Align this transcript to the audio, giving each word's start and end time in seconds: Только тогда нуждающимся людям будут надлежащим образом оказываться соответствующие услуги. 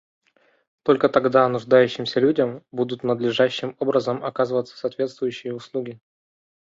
Только 0.81 1.09
тогда 1.09 1.47
нуждающимся 1.47 2.19
людям 2.19 2.63
будут 2.71 3.03
надлежащим 3.03 3.75
образом 3.77 4.25
оказываться 4.25 4.75
соответствующие 4.75 5.53
услуги. 5.53 5.99